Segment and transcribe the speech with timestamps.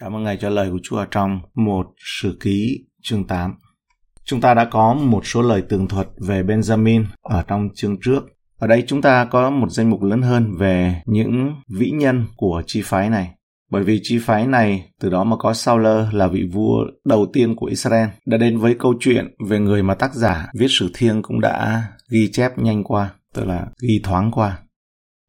[0.00, 1.86] Cảm ơn Ngài cho lời của Chúa trong một
[2.20, 3.54] sử ký chương 8.
[4.24, 8.20] Chúng ta đã có một số lời tường thuật về Benjamin ở trong chương trước.
[8.58, 12.62] Ở đây chúng ta có một danh mục lớn hơn về những vĩ nhân của
[12.66, 13.30] chi phái này.
[13.70, 17.56] Bởi vì chi phái này từ đó mà có Saul là vị vua đầu tiên
[17.56, 21.22] của Israel đã đến với câu chuyện về người mà tác giả viết sử thiêng
[21.22, 24.58] cũng đã ghi chép nhanh qua, tức là ghi thoáng qua.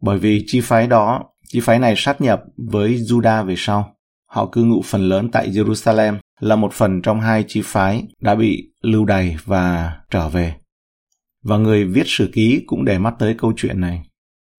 [0.02, 3.96] Bởi vì chi phái đó, chi phái này sát nhập với Judah về sau.
[4.30, 8.36] Họ cư ngụ phần lớn tại Jerusalem là một phần trong hai chi phái đã
[8.36, 10.56] bị lưu đày và trở về.
[11.44, 14.06] Và người viết sử ký cũng để mắt tới câu chuyện này.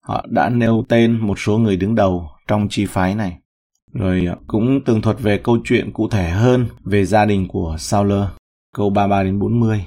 [0.05, 3.39] Họ đã nêu tên một số người đứng đầu trong chi phái này.
[3.93, 8.13] Rồi cũng tường thuật về câu chuyện cụ thể hơn về gia đình của Saul,
[8.75, 9.85] câu 33 đến 40.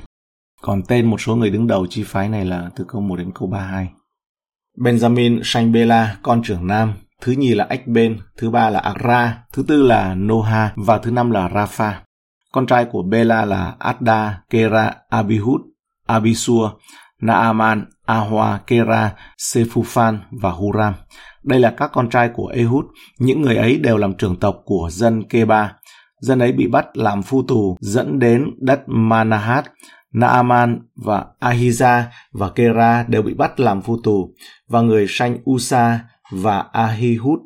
[0.62, 3.31] Còn tên một số người đứng đầu chi phái này là từ câu 1 đến
[3.35, 3.90] câu 32.
[4.77, 5.73] Benjamin sanh
[6.21, 6.93] con trưởng nam,
[7.23, 11.32] thứ nhì là Ekben, thứ ba là Akra, thứ tư là Noha và thứ năm
[11.32, 11.91] là Rafa.
[12.52, 15.62] Con trai của Bela là Adda, Kera, Abihud,
[16.07, 16.70] Abisua,
[17.21, 20.93] Naaman, Ahua, Kera, Sefufan và Huram.
[21.43, 22.85] Đây là các con trai của Ehud,
[23.20, 25.74] những người ấy đều làm trưởng tộc của dân Keba.
[26.21, 29.65] Dân ấy bị bắt làm phu tù dẫn đến đất Manahat,
[30.13, 34.34] Naaman và Ahiza và Kera đều bị bắt làm phu tù,
[34.70, 35.99] và người sanh Usa
[36.32, 37.40] và Ahihud.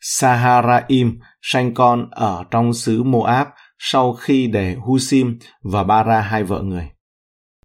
[0.00, 3.46] Saharaim sanh con ở trong xứ Moab
[3.78, 6.90] sau khi để Husim và Bara hai vợ người.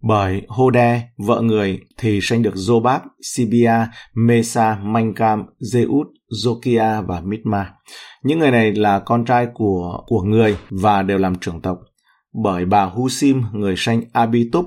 [0.08, 6.06] Bởi Hode, vợ người, thì sanh được Zobab, Sibia, Mesa, Mancam, Zeut,
[6.44, 7.74] Zokia và Mitma.
[8.24, 11.78] Những người này là con trai của của người và đều làm trưởng tộc.
[12.44, 14.66] Bởi bà Husim, người sanh Abitub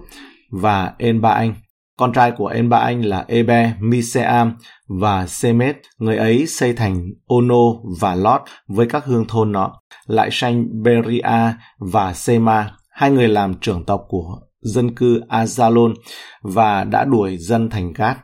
[0.50, 1.54] và Enba Anh.
[1.98, 4.56] Con trai của Enba Anh là Ebe, Miseam
[4.88, 5.76] và Semet.
[5.98, 9.80] Người ấy xây thành Ono và Lot với các hương thôn nó.
[10.06, 15.94] Lại sanh Beria và Sema, hai người làm trưởng tộc của dân cư Azalon
[16.42, 18.18] và đã đuổi dân thành Gát.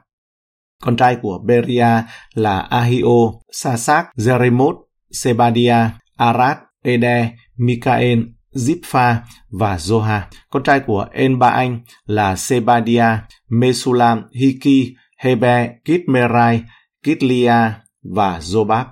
[0.82, 2.02] Con trai của Beria
[2.34, 4.74] là Ahio, Sasak, Jeremot,
[5.10, 5.76] Sebadia,
[6.16, 8.18] Arad, Ede, Mikael,
[8.54, 9.16] Zipha
[9.50, 10.20] và Zoha.
[10.50, 13.06] Con trai của Enba Anh là Sebadia,
[13.48, 16.62] Mesulam, Hiki, Hebe, Kitmerai,
[17.02, 17.72] Kitlia
[18.14, 18.84] và Zobab.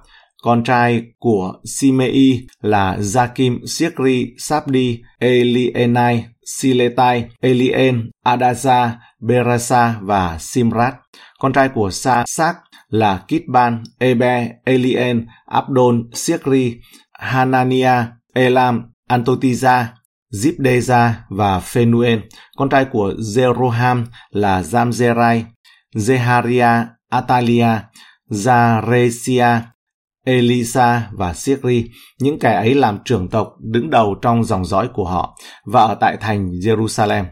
[0.42, 10.94] Con trai của Simei là Jakim, Sikri, Sabdi, Elienai, Siletai, Elien, Adaza, Berasa và Simrat.
[11.38, 12.56] Con trai của Sa Sak
[12.88, 16.80] là Kitban, Ebe, Elien, Abdon, Sikri,
[17.12, 19.86] Hanania, Elam, Antotiza,
[20.32, 22.18] Zipdeza và Phenuel.
[22.56, 25.42] Con trai của Jeroham là Zamzerai,
[25.94, 27.68] Zeharia, Atalia,
[28.30, 29.60] Zaresia,
[30.24, 31.90] Elisa và Sikri,
[32.20, 35.94] những kẻ ấy làm trưởng tộc đứng đầu trong dòng dõi của họ và ở
[35.94, 37.24] tại thành Jerusalem.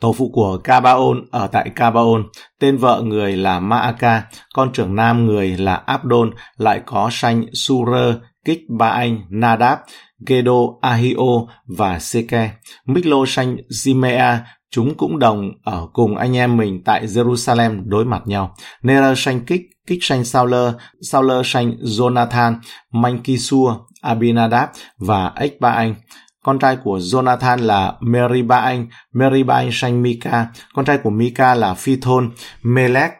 [0.00, 2.22] Tổ phụ của Cabaon ở tại Cabaon,
[2.60, 4.22] tên vợ người là Maaka,
[4.54, 8.14] con trưởng nam người là Abdon, lại có sanh Surer,
[8.44, 9.78] Kích Ba Anh, Nadab,
[10.26, 12.50] Gedo, Ahio và Seke.
[12.86, 13.16] Miklo
[13.68, 14.38] Zimea,
[14.70, 18.54] chúng cũng đồng ở cùng anh em mình tại Jerusalem đối mặt nhau.
[18.82, 22.56] Nera sanh Kích, Kích sanh Sauler, Sauler sanh Jonathan,
[22.92, 24.68] Mankisua, Abinadab
[24.98, 25.94] và Ếch Ba Anh.
[26.44, 31.54] Con trai của Jonathan là Meriba Anh, Meriba Anh sanh Mika, con trai của Mika
[31.54, 32.30] là Phithon,
[32.62, 33.12] Melek, Melech,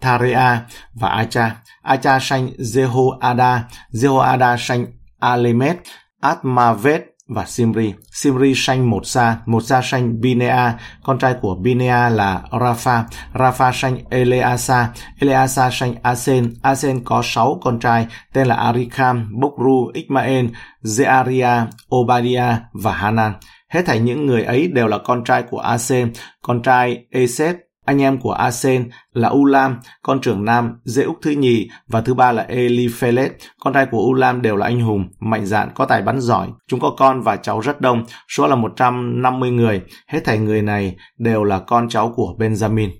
[0.00, 1.56] Tharea và Acha.
[1.82, 3.60] Acha sanh Jehoada,
[3.92, 4.86] Jehoada sanh
[5.18, 5.76] Alemet,
[6.20, 7.94] Atmavet và Simri.
[8.12, 13.02] Simri sanh một sa, một sa sanh Binea, con trai của Binea là Rafa.
[13.34, 14.88] Rafa sanh Eleasa,
[15.20, 20.46] Eleasa sanh Asen, Asen có sáu con trai tên là Arikam, Bokru, Ismael,
[20.82, 23.32] Zearia, Obadia và Hanan.
[23.68, 26.12] Hết thảy những người ấy đều là con trai của Asen,
[26.42, 27.56] con trai Esep,
[27.88, 32.14] anh em của Asen là Ulam, con trưởng nam, dễ úc thứ nhì và thứ
[32.14, 33.32] ba là Eliphelet.
[33.60, 36.48] Con trai của Ulam đều là anh hùng, mạnh dạn, có tài bắn giỏi.
[36.66, 39.82] Chúng có con và cháu rất đông, số là 150 người.
[40.06, 42.90] Hết thảy người này đều là con cháu của Benjamin.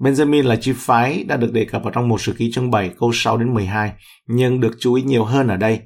[0.00, 2.90] Benjamin là chi phái đã được đề cập vào trong một sử ký chương 7
[2.98, 3.92] câu 6 đến 12,
[4.26, 5.80] nhưng được chú ý nhiều hơn ở đây.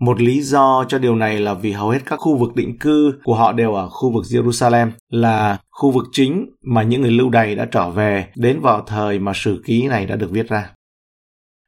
[0.00, 3.12] Một lý do cho điều này là vì hầu hết các khu vực định cư
[3.24, 7.30] của họ đều ở khu vực Jerusalem, là khu vực chính mà những người lưu
[7.30, 10.70] đày đã trở về đến vào thời mà sử ký này đã được viết ra.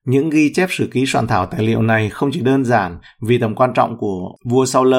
[0.06, 3.38] Những ghi chép sử ký soạn thảo tài liệu này không chỉ đơn giản vì
[3.38, 4.94] tầm quan trọng của vua Saul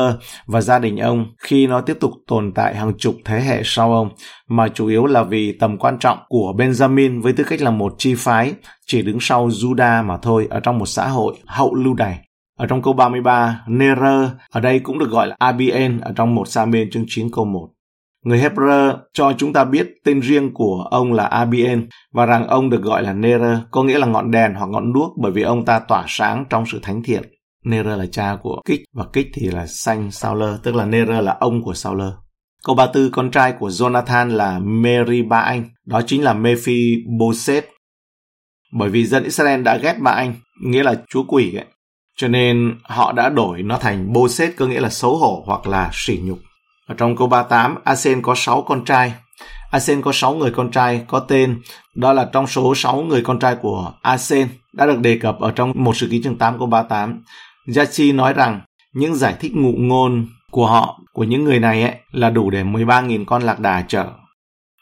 [0.45, 3.93] và gia đình ông khi nó tiếp tục tồn tại hàng chục thế hệ sau
[3.93, 4.09] ông,
[4.47, 7.95] mà chủ yếu là vì tầm quan trọng của Benjamin với tư cách là một
[7.97, 8.53] chi phái
[8.87, 12.28] chỉ đứng sau Judah mà thôi ở trong một xã hội hậu lưu đày.
[12.59, 16.47] Ở trong câu 33, Nerer ở đây cũng được gọi là Abien ở trong một
[16.47, 17.69] Samuel chương 9 câu 1.
[18.25, 22.69] Người Hebrew cho chúng ta biết tên riêng của ông là Abien và rằng ông
[22.69, 25.65] được gọi là Nerer, có nghĩa là ngọn đèn hoặc ngọn đuốc bởi vì ông
[25.65, 27.23] ta tỏa sáng trong sự thánh thiện.
[27.65, 31.37] Nerer là cha của Kích và Kích thì là sanh Sauler, tức là Nerer là
[31.39, 32.11] ông của Sauler.
[32.65, 37.65] Câu 34, con trai của Jonathan là Mary ba anh, đó chính là Mephibosheth.
[38.73, 40.33] Bởi vì dân Israel đã ghét ba anh,
[40.65, 41.65] nghĩa là chúa quỷ ấy.
[42.19, 45.67] Cho nên họ đã đổi nó thành bô xết có nghĩa là xấu hổ hoặc
[45.67, 46.39] là sỉ nhục.
[46.87, 49.13] Ở trong câu 38, Asen có 6 con trai.
[49.71, 51.61] Asen có 6 người con trai có tên,
[51.95, 55.51] đó là trong số 6 người con trai của Asen đã được đề cập ở
[55.51, 57.23] trong một sự ký chương 8 câu 38.
[57.75, 58.61] Yachi nói rằng
[58.93, 62.63] những giải thích ngụ ngôn của họ, của những người này ấy, là đủ để
[62.63, 64.05] 13.000 con lạc đà chở.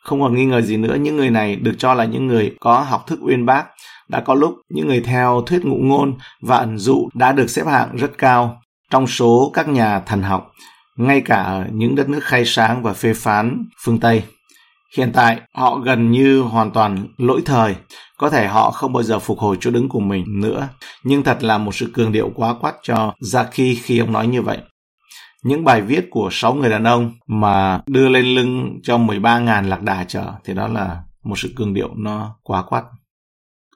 [0.03, 2.79] Không còn nghi ngờ gì nữa, những người này được cho là những người có
[2.79, 3.65] học thức uyên bác.
[4.07, 7.65] Đã có lúc những người theo thuyết ngụ ngôn và ẩn dụ đã được xếp
[7.67, 8.61] hạng rất cao
[8.91, 10.51] trong số các nhà thần học,
[10.97, 14.23] ngay cả ở những đất nước khai sáng và phê phán phương Tây.
[14.97, 17.75] Hiện tại, họ gần như hoàn toàn lỗi thời.
[18.17, 20.67] Có thể họ không bao giờ phục hồi chỗ đứng của mình nữa.
[21.03, 24.41] Nhưng thật là một sự cường điệu quá quát cho Zaki khi ông nói như
[24.41, 24.57] vậy.
[25.43, 29.81] Những bài viết của 6 người đàn ông mà đưa lên lưng cho 13.000 lạc
[29.81, 32.83] đà chở thì đó là một sự cường điệu nó quá quát.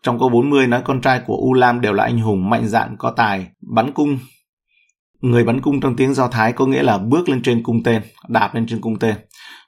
[0.04, 3.12] Trong câu 40 nói con trai của Ulam đều là anh hùng mạnh dạn có
[3.12, 4.18] tài, bắn cung
[5.22, 8.02] Người bắn cung trong tiếng Do Thái có nghĩa là bước lên trên cung tên,
[8.28, 9.16] đạp lên trên cung tên.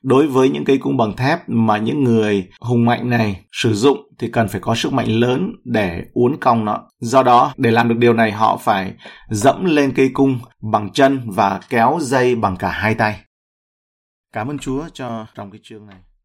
[0.03, 3.97] Đối với những cây cung bằng thép mà những người hùng mạnh này sử dụng
[4.19, 6.79] thì cần phải có sức mạnh lớn để uốn cong nó.
[6.99, 8.93] Do đó, để làm được điều này họ phải
[9.29, 10.39] dẫm lên cây cung
[10.71, 13.19] bằng chân và kéo dây bằng cả hai tay.
[14.33, 15.97] Cảm ơn Chúa cho trong cái chương này.